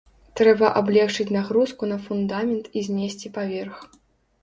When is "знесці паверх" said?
2.91-3.89